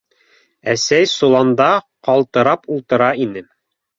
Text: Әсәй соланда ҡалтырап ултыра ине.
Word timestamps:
Әсәй 0.71 1.09
соланда 1.11 1.67
ҡалтырап 2.09 2.65
ултыра 2.77 3.13
ине. 3.27 3.45